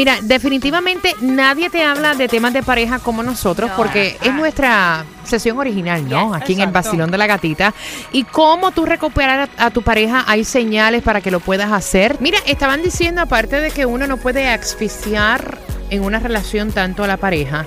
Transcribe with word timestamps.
Mira, 0.00 0.16
definitivamente 0.22 1.14
nadie 1.20 1.68
te 1.68 1.84
habla 1.84 2.14
de 2.14 2.26
temas 2.26 2.54
de 2.54 2.62
pareja 2.62 3.00
como 3.00 3.22
nosotros 3.22 3.70
porque 3.76 4.16
es 4.22 4.32
nuestra 4.32 5.04
sesión 5.24 5.58
original, 5.58 6.08
¿no? 6.08 6.32
Aquí 6.32 6.54
en 6.54 6.60
el 6.60 6.70
vacilón 6.70 7.10
de 7.10 7.18
la 7.18 7.26
gatita. 7.26 7.74
Y 8.10 8.24
cómo 8.24 8.70
tú 8.70 8.86
recuperar 8.86 9.50
a, 9.58 9.66
a 9.66 9.70
tu 9.70 9.82
pareja, 9.82 10.24
hay 10.26 10.44
señales 10.44 11.02
para 11.02 11.20
que 11.20 11.30
lo 11.30 11.38
puedas 11.38 11.70
hacer. 11.70 12.16
Mira, 12.18 12.38
estaban 12.46 12.82
diciendo, 12.82 13.20
aparte 13.20 13.60
de 13.60 13.72
que 13.72 13.84
uno 13.84 14.06
no 14.06 14.16
puede 14.16 14.48
asfixiar 14.48 15.58
en 15.90 16.02
una 16.02 16.18
relación 16.18 16.72
tanto 16.72 17.04
a 17.04 17.06
la 17.06 17.18
pareja, 17.18 17.66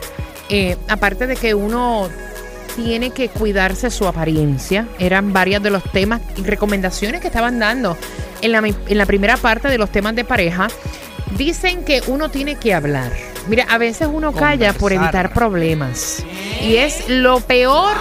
eh, 0.50 0.76
aparte 0.90 1.28
de 1.28 1.36
que 1.36 1.54
uno 1.54 2.10
tiene 2.76 3.12
que 3.12 3.30
cuidarse 3.30 3.92
su 3.92 4.08
apariencia. 4.08 4.88
Eran 4.98 5.34
varios 5.34 5.62
de 5.62 5.70
los 5.70 5.84
temas 5.84 6.20
y 6.36 6.42
recomendaciones 6.42 7.22
que 7.22 7.28
estaban 7.28 7.60
dando 7.60 7.96
en 8.42 8.52
la, 8.52 8.58
en 8.60 8.98
la 8.98 9.06
primera 9.06 9.38
parte 9.38 9.68
de 9.68 9.78
los 9.78 9.92
temas 9.92 10.16
de 10.16 10.24
pareja. 10.26 10.68
Dicen 11.38 11.84
que 11.84 12.02
uno 12.08 12.30
tiene 12.30 12.56
que 12.58 12.74
hablar. 12.74 13.12
Mira, 13.48 13.66
a 13.70 13.78
veces 13.78 14.08
uno 14.12 14.32
calla 14.32 14.74
por 14.74 14.94
evitar 14.94 15.34
problemas. 15.34 16.24
Y 16.62 16.78
es 16.78 17.10
lo 17.10 17.40
peor 17.42 17.94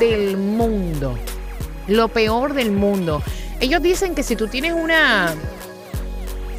del 0.00 0.36
mundo. 0.36 1.18
Lo 1.86 2.08
peor 2.08 2.52
del 2.54 2.70
mundo. 2.72 3.22
Ellos 3.60 3.80
dicen 3.82 4.14
que 4.14 4.22
si 4.22 4.36
tú 4.36 4.46
tienes 4.48 4.72
una 4.72 5.34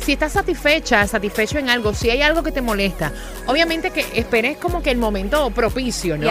si 0.03 0.13
estás 0.13 0.31
satisfecha, 0.33 1.05
satisfecho 1.05 1.59
en 1.59 1.69
algo, 1.69 1.93
si 1.93 2.09
hay 2.09 2.23
algo 2.23 2.41
que 2.41 2.51
te 2.51 2.61
molesta, 2.61 3.11
obviamente 3.45 3.91
que 3.91 4.03
esperes 4.15 4.57
como 4.57 4.81
que 4.81 4.89
el 4.89 4.97
momento 4.97 5.51
propicio, 5.51 6.17
¿no? 6.17 6.25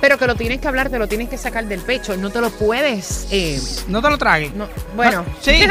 Pero 0.00 0.18
que 0.18 0.26
lo 0.28 0.36
tienes 0.36 0.60
que 0.60 0.68
hablar, 0.68 0.88
te 0.88 0.98
lo 1.00 1.08
tienes 1.08 1.28
que 1.28 1.36
sacar 1.36 1.64
del 1.64 1.80
pecho, 1.80 2.16
no 2.16 2.30
te 2.30 2.40
lo 2.40 2.50
puedes. 2.50 3.26
eh, 3.32 3.60
No 3.88 4.00
te 4.02 4.10
lo 4.10 4.18
tragues. 4.18 4.54
no- 4.54 4.68
bueno, 4.94 5.24
No, 5.24 5.34
sí. 5.40 5.50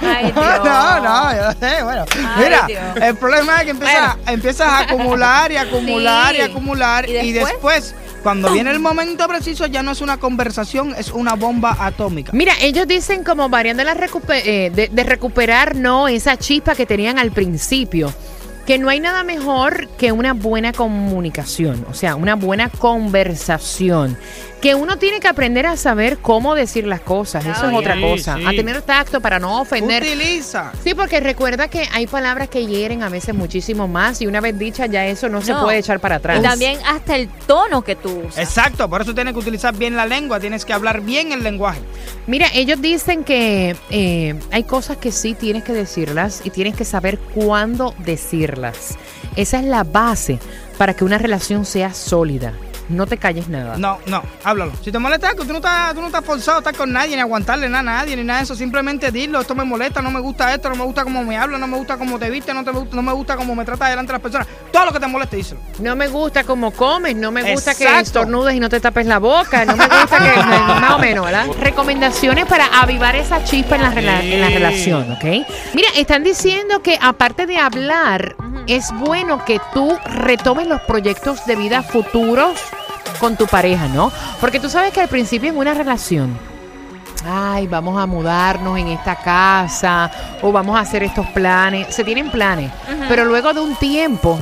Ay, 0.00 0.32
No, 0.34 1.00
no, 1.00 1.32
yo 1.34 1.52
sé, 1.60 1.82
bueno. 1.82 2.04
Ay, 2.16 2.44
Mira, 2.44 2.64
Dios. 2.66 2.80
el 3.02 3.16
problema 3.16 3.58
es 3.58 3.64
que 3.64 3.70
empiezas, 3.70 4.16
empiezas 4.26 4.68
a 4.68 4.78
acumular 4.80 5.52
y 5.52 5.56
acumular 5.56 6.34
y 6.36 6.40
acumular 6.40 7.08
¿Y 7.08 7.16
y 7.18 7.32
después? 7.32 7.94
cuando 8.22 8.50
viene 8.52 8.70
el 8.72 8.80
momento 8.80 9.26
preciso, 9.28 9.66
ya 9.66 9.82
no 9.82 9.92
es 9.92 10.00
una 10.00 10.18
conversación, 10.18 10.94
es 10.98 11.10
una 11.10 11.34
bomba 11.34 11.76
atómica. 11.80 12.32
Mira, 12.34 12.52
ellos 12.60 12.86
dicen 12.86 13.22
como 13.24 13.48
varian 13.48 13.76
de, 13.76 13.84
la 13.84 13.94
recupe- 13.94 14.42
eh, 14.44 14.70
de, 14.74 14.88
de 14.88 15.02
recuperar, 15.04 15.76
¿no? 15.76 16.08
Esa 16.08 16.36
chispa 16.36 16.74
que 16.74 16.84
tenían 16.84 17.18
al 17.18 17.30
principio. 17.30 18.12
Que 18.68 18.76
no 18.78 18.90
hay 18.90 19.00
nada 19.00 19.24
mejor 19.24 19.88
que 19.96 20.12
una 20.12 20.34
buena 20.34 20.74
comunicación, 20.74 21.86
o 21.90 21.94
sea, 21.94 22.16
una 22.16 22.34
buena 22.36 22.68
conversación. 22.68 24.18
Que 24.60 24.74
uno 24.74 24.98
tiene 24.98 25.20
que 25.20 25.28
aprender 25.28 25.66
a 25.66 25.76
saber 25.76 26.18
cómo 26.18 26.54
decir 26.54 26.86
las 26.86 27.00
cosas, 27.00 27.46
eso 27.46 27.66
es 27.70 27.74
otra 27.74 27.98
cosa. 28.00 28.36
sí. 28.36 28.44
A 28.44 28.50
tener 28.50 28.82
tacto 28.82 29.20
para 29.20 29.38
no 29.38 29.60
ofender. 29.60 30.02
Utiliza. 30.02 30.72
Sí, 30.84 30.94
porque 30.94 31.20
recuerda 31.20 31.68
que 31.68 31.88
hay 31.92 32.06
palabras 32.06 32.48
que 32.48 32.66
hieren 32.66 33.02
a 33.02 33.08
veces 33.08 33.34
muchísimo 33.34 33.88
más 33.88 34.20
y 34.20 34.26
una 34.26 34.40
vez 34.40 34.58
dicha 34.58 34.84
ya 34.86 35.06
eso 35.06 35.28
no, 35.28 35.40
se 35.40 35.52
No. 35.52 35.62
puede 35.62 35.78
echar 35.78 36.00
para 36.00 36.16
atrás. 36.16 36.40
Y 36.40 36.42
también 36.42 36.78
hasta 36.86 37.16
el 37.16 37.28
tono 37.46 37.82
que 37.82 37.94
tú 37.96 38.24
usas. 38.28 38.38
Exacto, 38.38 38.88
por 38.90 39.00
eso 39.00 39.14
tienes 39.14 39.32
que 39.32 39.38
utilizar 39.40 39.74
bien 39.76 39.96
la 39.96 40.04
lengua, 40.06 40.40
tienes 40.40 40.64
que 40.64 40.72
hablar 40.72 41.00
bien 41.02 41.32
el 41.32 41.42
lenguaje. 41.44 41.80
Mira, 42.28 42.48
ellos 42.52 42.82
dicen 42.82 43.24
que 43.24 43.74
eh, 43.88 44.38
hay 44.50 44.64
cosas 44.64 44.98
que 44.98 45.12
sí 45.12 45.32
tienes 45.32 45.64
que 45.64 45.72
decirlas 45.72 46.42
y 46.44 46.50
tienes 46.50 46.76
que 46.76 46.84
saber 46.84 47.18
cuándo 47.18 47.94
decirlas. 48.04 48.98
Esa 49.34 49.60
es 49.60 49.64
la 49.64 49.82
base 49.82 50.38
para 50.76 50.92
que 50.92 51.04
una 51.04 51.16
relación 51.16 51.64
sea 51.64 51.94
sólida. 51.94 52.52
No 52.88 53.06
te 53.06 53.18
calles 53.18 53.48
nada. 53.48 53.76
No, 53.76 53.98
no, 54.06 54.22
háblalo. 54.44 54.72
Si 54.82 54.90
te 54.90 54.98
molesta 54.98 55.28
algo, 55.28 55.44
tú 55.44 55.50
no 55.50 55.56
estás, 55.56 55.94
tú 55.94 56.00
no 56.00 56.06
estás 56.06 56.24
forzado 56.24 56.58
a 56.58 56.60
estar 56.60 56.74
con 56.74 56.92
nadie, 56.92 57.16
ni 57.16 57.20
aguantarle 57.22 57.68
nada 57.68 57.80
a 57.80 57.82
nadie, 57.82 58.16
ni 58.16 58.24
nada 58.24 58.38
de 58.38 58.44
eso. 58.44 58.54
Simplemente 58.54 59.12
dilo, 59.12 59.40
esto 59.40 59.54
me 59.54 59.64
molesta, 59.64 60.00
no 60.00 60.10
me 60.10 60.20
gusta 60.20 60.54
esto, 60.54 60.70
no 60.70 60.76
me 60.76 60.84
gusta 60.84 61.04
cómo 61.04 61.22
me 61.22 61.36
habla, 61.36 61.58
no 61.58 61.66
me 61.66 61.76
gusta 61.76 61.98
cómo 61.98 62.18
te 62.18 62.30
viste, 62.30 62.54
no, 62.54 62.64
te, 62.64 62.72
no 62.72 63.02
me 63.02 63.12
gusta 63.12 63.36
cómo 63.36 63.54
me 63.54 63.64
trata 63.64 63.88
delante 63.88 64.12
de 64.12 64.14
las 64.14 64.22
personas. 64.22 64.46
Todo 64.72 64.86
lo 64.86 64.92
que 64.92 65.00
te 65.00 65.06
moleste, 65.06 65.36
díselo. 65.36 65.60
No 65.80 65.96
me 65.96 66.08
gusta 66.08 66.44
cómo 66.44 66.70
comes, 66.70 67.14
no 67.14 67.30
me 67.30 67.52
gusta 67.52 67.74
que 67.74 68.00
estornudes 68.00 68.54
y 68.54 68.60
no 68.60 68.68
te 68.68 68.80
tapes 68.80 69.06
la 69.06 69.18
boca, 69.18 69.64
no 69.64 69.76
me 69.76 69.86
gusta 69.86 70.18
que 70.18 70.42
más 70.80 70.90
o 70.92 70.98
menos, 70.98 71.24
¿verdad? 71.24 71.46
Recomendaciones 71.60 72.46
para 72.46 72.66
avivar 72.80 73.16
esa 73.16 73.44
chispa 73.44 73.76
en 73.76 73.82
la, 73.82 74.20
en 74.22 74.40
la 74.40 74.48
relación, 74.48 75.12
¿ok? 75.12 75.24
Mira, 75.74 75.88
están 75.96 76.24
diciendo 76.24 76.80
que 76.82 76.98
aparte 77.00 77.46
de 77.46 77.58
hablar, 77.58 78.36
es 78.68 78.92
bueno 78.92 79.44
que 79.44 79.60
tú 79.72 79.96
retomes 80.04 80.66
los 80.66 80.80
proyectos 80.82 81.44
de 81.46 81.56
vida 81.56 81.82
futuros 81.82 82.58
con 83.18 83.36
tu 83.36 83.46
pareja, 83.46 83.88
¿no? 83.88 84.12
Porque 84.40 84.60
tú 84.60 84.68
sabes 84.68 84.92
que 84.92 85.00
al 85.00 85.08
principio 85.08 85.50
en 85.50 85.56
una 85.56 85.74
relación 85.74 86.38
ay, 87.26 87.66
vamos 87.66 88.00
a 88.00 88.06
mudarnos 88.06 88.78
en 88.78 88.88
esta 88.88 89.16
casa 89.16 90.10
o 90.42 90.52
vamos 90.52 90.76
a 90.76 90.80
hacer 90.80 91.02
estos 91.02 91.26
planes. 91.28 91.94
Se 91.94 92.04
tienen 92.04 92.30
planes, 92.30 92.70
pero 93.08 93.24
luego 93.24 93.52
de 93.52 93.60
un 93.60 93.76
tiempo 93.76 94.38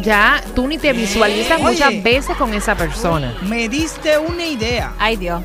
ya 0.00 0.42
tú 0.54 0.66
ni 0.66 0.78
te 0.78 0.92
visualizas 0.92 1.60
Oye. 1.60 1.70
muchas 1.70 2.02
veces 2.02 2.36
con 2.36 2.52
esa 2.54 2.74
persona. 2.74 3.34
Me 3.42 3.68
diste 3.68 4.18
una 4.18 4.46
idea. 4.46 4.92
Ay, 4.98 5.16
Dios. 5.16 5.42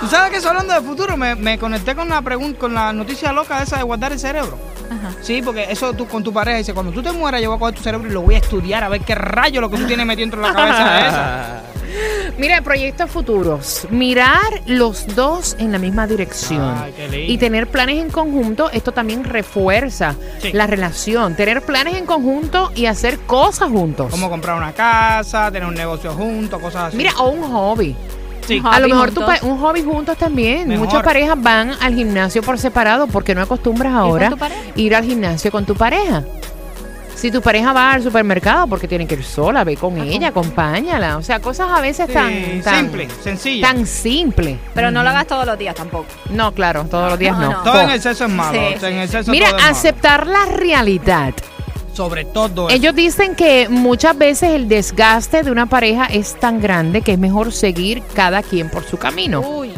¿Tú 0.00 0.06
sabes 0.08 0.30
que 0.30 0.36
eso 0.38 0.48
hablando 0.48 0.74
de 0.74 0.80
futuro? 0.80 1.16
Me, 1.16 1.34
me 1.34 1.58
conecté 1.58 1.94
con 1.94 2.08
la 2.08 2.20
pregunta, 2.22 2.58
con 2.58 2.74
la 2.74 2.92
noticia 2.92 3.32
loca 3.32 3.62
esa 3.62 3.76
de 3.78 3.82
guardar 3.84 4.12
el 4.12 4.18
cerebro. 4.18 4.58
Ajá. 4.90 5.14
Sí, 5.22 5.42
porque 5.42 5.66
eso 5.70 5.92
tú 5.92 6.06
con 6.06 6.24
tu 6.24 6.32
pareja 6.32 6.58
dice, 6.58 6.72
cuando 6.74 6.92
tú 6.92 7.02
te 7.02 7.12
mueras 7.12 7.42
yo 7.42 7.48
voy 7.50 7.56
a 7.56 7.60
coger 7.60 7.74
tu 7.74 7.82
cerebro 7.82 8.08
y 8.08 8.12
lo 8.12 8.22
voy 8.22 8.34
a 8.36 8.38
estudiar 8.38 8.82
a 8.84 8.88
ver 8.88 9.02
qué 9.02 9.14
rayo 9.14 9.60
lo 9.60 9.68
que 9.70 9.76
tú 9.76 9.86
tienes 9.86 10.06
metido 10.06 10.24
dentro 10.30 10.40
de 10.40 10.48
la 10.48 10.54
cabeza 10.54 11.06
esa. 11.08 11.62
Mira, 12.38 12.60
proyectos 12.62 13.10
futuros. 13.10 13.86
Mirar 13.90 14.62
los 14.66 15.14
dos 15.16 15.56
en 15.58 15.72
la 15.72 15.78
misma 15.78 16.06
dirección. 16.06 16.62
Ay, 16.78 16.92
qué 16.96 17.08
lindo. 17.08 17.32
Y 17.32 17.38
tener 17.38 17.66
planes 17.66 17.98
en 17.98 18.10
conjunto, 18.10 18.70
esto 18.70 18.92
también 18.92 19.24
refuerza 19.24 20.14
Sí. 20.40 20.52
la 20.52 20.66
relación. 20.66 21.34
Tener 21.34 21.62
planes 21.62 21.96
en 21.96 22.06
conjunto 22.06 22.70
y 22.74 22.86
hacer 22.86 23.18
cosas 23.20 23.70
juntos. 23.70 24.10
Como 24.10 24.30
comprar 24.30 24.56
una 24.56 24.72
casa, 24.72 25.50
tener 25.50 25.68
un 25.68 25.74
negocio 25.74 26.12
juntos, 26.12 26.60
cosas 26.60 26.84
así. 26.88 26.96
Mira, 26.96 27.12
o 27.18 27.30
un 27.30 27.42
hobby. 27.50 27.96
Sí. 28.48 28.62
A 28.64 28.80
lo 28.80 28.88
mejor 28.88 29.10
tu 29.12 29.22
un 29.42 29.58
hobby 29.58 29.82
juntos 29.82 30.16
también. 30.16 30.68
Mejor. 30.68 30.86
Muchas 30.86 31.02
parejas 31.02 31.36
van 31.40 31.72
al 31.80 31.94
gimnasio 31.94 32.42
por 32.42 32.58
separado 32.58 33.06
porque 33.06 33.34
no 33.34 33.42
acostumbras 33.42 33.92
ahora 33.94 34.30
ir 34.76 34.94
al 34.96 35.04
gimnasio 35.04 35.50
con 35.50 35.64
tu 35.64 35.74
pareja. 35.74 36.24
Si 37.14 37.32
tu 37.32 37.42
pareja 37.42 37.72
va 37.72 37.94
al 37.94 38.02
supermercado 38.04 38.68
porque 38.68 38.86
tiene 38.86 39.04
que 39.04 39.16
ir 39.16 39.24
sola, 39.24 39.64
ve 39.64 39.76
con 39.76 39.98
ella, 39.98 40.28
acompáñala. 40.28 41.16
O 41.16 41.22
sea, 41.22 41.40
cosas 41.40 41.68
a 41.68 41.80
veces 41.80 42.06
Sí, 42.06 42.12
tan, 42.12 42.62
tan 42.62 42.76
simple, 42.84 43.08
sencillo. 43.24 43.66
tan 43.66 43.86
simple. 43.86 44.56
Pero 44.72 44.92
no 44.92 45.02
lo 45.02 45.08
hagas 45.10 45.26
todos 45.26 45.44
los 45.44 45.58
días 45.58 45.74
tampoco. 45.74 46.06
No, 46.30 46.52
claro, 46.54 46.84
todos 46.88 47.10
los 47.10 47.18
días 47.18 47.36
No, 47.36 47.50
no. 47.50 47.52
no. 47.54 47.62
todo 47.64 47.80
en 47.80 47.90
exceso 47.90 48.26
es 48.26 48.30
malo. 48.30 48.52
Sí, 48.56 48.74
o 48.76 48.78
sea, 48.78 48.88
en 48.90 48.94
sí. 48.98 49.02
exceso 49.02 49.30
Mira, 49.32 49.46
todo 49.48 49.56
es 49.58 49.62
malo. 49.64 49.76
aceptar 49.76 50.26
la 50.28 50.44
realidad. 50.44 51.34
Sobre 51.98 52.24
todo 52.24 52.68
eso. 52.68 52.76
Ellos 52.76 52.94
dicen 52.94 53.34
que 53.34 53.68
muchas 53.68 54.16
veces 54.16 54.50
el 54.50 54.68
desgaste 54.68 55.42
de 55.42 55.50
una 55.50 55.66
pareja 55.66 56.04
es 56.04 56.38
tan 56.38 56.60
grande 56.60 57.02
que 57.02 57.14
es 57.14 57.18
mejor 57.18 57.50
seguir 57.52 58.04
cada 58.14 58.44
quien 58.44 58.70
por 58.70 58.84
su 58.84 58.98
camino. 58.98 59.40
Uy. 59.40 59.72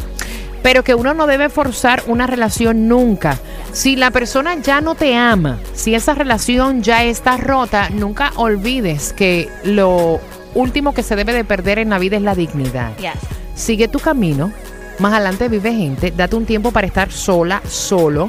pero 0.62 0.84
que 0.84 0.94
uno 0.94 1.14
no 1.14 1.26
debe 1.26 1.49
forzar 1.49 2.02
una 2.08 2.26
relación 2.26 2.88
nunca. 2.88 3.38
Si 3.72 3.96
la 3.96 4.11
persona 4.11 4.61
ya 4.61 4.82
no 4.82 4.94
te 4.94 5.17
ama, 5.17 5.61
si 5.72 5.94
esa 5.94 6.12
relación 6.14 6.82
ya 6.82 7.05
está 7.05 7.38
rota, 7.38 7.88
nunca 7.88 8.32
olvides 8.37 9.14
que 9.14 9.49
lo 9.64 10.20
último 10.55 10.93
que 10.93 11.02
se 11.02 11.16
debe 11.16 11.32
de 11.32 11.44
perder 11.44 11.78
en 11.78 11.88
la 11.88 11.99
vida 11.99 12.19
es 12.19 12.23
la 12.23 12.34
dignidad. 12.34 12.94
Yes. 12.99 13.12
Sigue 13.55 13.88
tu 13.88 13.99
camino. 13.99 14.52
Más 15.00 15.14
adelante 15.14 15.49
vive 15.49 15.73
gente, 15.73 16.11
date 16.11 16.37
un 16.37 16.44
tiempo 16.44 16.73
para 16.73 16.87
estar 16.87 17.11
sola, 17.11 17.62
solo, 17.67 18.29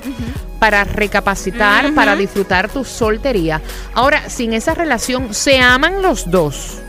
para 0.58 0.86
recapacitar, 0.86 1.94
para 1.94 2.16
disfrutar 2.16 2.70
tu 2.70 2.86
soltería. 2.86 3.62
Ahora, 3.94 4.30
si 4.30 4.46
en 4.46 4.54
esa 4.54 4.74
relación 4.74 5.34
se 5.34 5.60
aman 5.60 6.02
los 6.02 6.32
dos, 6.32 6.82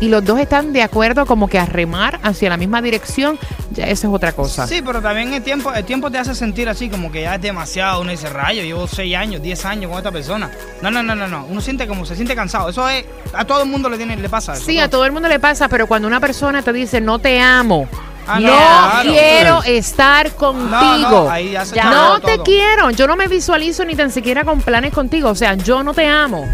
y 0.00 0.08
los 0.08 0.24
dos 0.24 0.38
están 0.38 0.72
de 0.72 0.82
acuerdo 0.82 1.26
como 1.26 1.48
que 1.48 1.58
a 1.58 1.66
remar 1.66 2.20
hacia 2.22 2.48
la 2.48 2.56
misma 2.56 2.80
dirección, 2.80 3.38
ya 3.72 3.86
eso 3.86 4.08
es 4.08 4.14
otra 4.14 4.32
cosa. 4.32 4.66
Sí, 4.66 4.80
pero 4.84 5.02
también 5.02 5.32
el 5.34 5.42
tiempo, 5.42 5.72
el 5.74 5.84
tiempo 5.84 6.10
te 6.10 6.18
hace 6.18 6.34
sentir 6.34 6.68
así, 6.68 6.88
como 6.88 7.10
que 7.10 7.22
ya 7.22 7.34
es 7.34 7.42
demasiado. 7.42 8.00
Uno 8.00 8.10
dice, 8.10 8.28
rayo, 8.28 8.62
llevo 8.62 8.86
6 8.86 9.16
años, 9.16 9.42
10 9.42 9.64
años 9.64 9.90
con 9.90 9.98
esta 9.98 10.12
persona. 10.12 10.50
No, 10.82 10.90
no, 10.90 11.02
no, 11.02 11.14
no, 11.14 11.26
no. 11.26 11.44
Uno 11.46 11.60
siente 11.60 11.86
como 11.86 12.06
se 12.06 12.14
siente 12.14 12.34
cansado. 12.36 12.68
Eso 12.68 12.88
es, 12.88 13.04
a 13.32 13.44
todo 13.44 13.62
el 13.62 13.68
mundo 13.68 13.88
le, 13.88 13.96
tiene, 13.96 14.16
le 14.16 14.28
pasa 14.28 14.54
eso. 14.54 14.64
Sí, 14.64 14.78
a 14.78 14.88
todo 14.88 15.04
el 15.04 15.12
mundo 15.12 15.28
le 15.28 15.40
pasa, 15.40 15.68
pero 15.68 15.86
cuando 15.86 16.06
una 16.06 16.20
persona 16.20 16.62
te 16.62 16.72
dice 16.72 17.00
no 17.00 17.18
te 17.18 17.40
amo, 17.40 17.88
Ah, 18.28 18.40
no, 18.40 18.46
no, 18.48 18.56
claro. 18.56 19.10
quiero 19.10 19.62
estar 19.64 20.30
contigo. 20.32 20.68
No, 20.68 21.24
no, 21.24 21.30
ahí 21.30 21.52
ya 21.52 21.64
se 21.64 21.74
Ya. 21.76 21.88
acabó 21.88 22.08
No 22.14 22.20
te 22.20 22.34
todo. 22.34 22.44
quiero, 22.44 22.90
yo 22.90 23.06
no 23.06 23.16
me 23.16 23.26
visualizo 23.28 23.84
ni 23.84 23.96
tan 23.96 24.10
siquiera 24.10 24.44
con 24.44 24.60
planes 24.60 24.92
contigo, 24.92 25.30
o 25.30 25.34
sea, 25.34 25.54
yo 25.54 25.82
no 25.82 25.94
te 25.94 26.06
amo. 26.06 26.46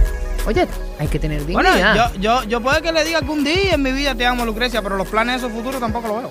Oye, 0.47 0.69
hay 0.99 1.09
que 1.09 1.19
tener 1.19 1.43
Bueno, 1.45 1.71
dignidad. 1.71 2.13
yo, 2.15 2.21
yo, 2.21 2.45
yo 2.45 2.61
puede 2.61 2.81
que 2.83 2.93
le 2.93 3.03
diga 3.05 3.19
algún 3.19 3.43
día 3.45 3.75
en 3.75 3.83
mi 3.83 3.93
vida 3.93 4.15
te 4.15 4.25
amo, 4.27 4.45
Lucrecia, 4.45 4.83
pero 4.83 4.97
los 4.97 5.09
planes 5.09 5.41
de 5.43 5.49
su 5.49 5.55
futuro 5.55 5.79
tampoco 5.81 6.09
lo 6.09 6.17
veo. 6.19 6.31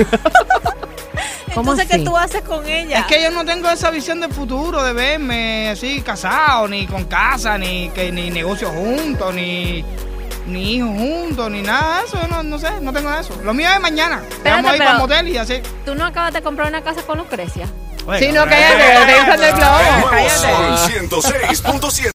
¿Cómo 1.54 1.74
Entonces? 1.74 1.98
¿qué 1.98 2.04
tú 2.04 2.18
haces 2.18 2.42
con 2.42 2.66
ella? 2.68 3.02
Es 3.02 3.06
que 3.06 3.22
yo 3.22 3.30
no 3.30 3.46
tengo 3.46 3.70
esa 3.70 3.92
visión 3.92 4.20
del 4.20 4.34
futuro 4.34 4.84
de 4.84 4.94
verme 4.94 5.70
así 5.70 6.02
casado, 6.02 6.68
ni 6.68 6.88
con 6.88 7.04
casa, 7.06 7.58
ni 7.60 7.90
que 7.90 8.12
ni 8.12 8.32
negocios 8.32 8.72
juntos, 8.72 9.36
ni, 9.36 9.86
ni 10.48 10.76
hijos 10.76 10.90
juntos, 10.90 11.50
ni 11.52 11.62
nada 11.62 12.00
de 12.00 12.06
eso. 12.08 12.22
Yo 12.22 12.28
no, 12.28 12.44
no 12.44 12.60
sé, 12.60 12.70
no 12.82 12.92
tengo 12.94 13.14
eso. 13.14 13.34
Lo 13.44 13.54
mío 13.54 13.70
es 13.74 13.80
mañana. 13.80 14.22
Vamos 14.44 14.72
a 14.72 14.76
ir 14.76 14.78
pero- 14.78 14.78
para 14.78 14.92
el 14.92 14.98
motel 14.98 15.28
y 15.30 15.38
así. 15.38 15.62
¿Tú 15.86 15.96
no 15.96 16.06
acabas 16.06 16.34
de 16.34 16.42
comprar 16.42 16.68
una 16.68 16.82
casa 16.84 17.02
con 17.04 17.18
Lucrecia? 17.18 17.68
Oye, 18.06 18.20
Sí, 18.20 18.32
no, 18.34 18.44
cállate, 18.46 18.84
te 19.38 19.52
globo. 19.54 19.80
El 20.12 20.30
cállate. 20.30 20.30
Sol 20.30 20.78
106.7. 21.10 22.12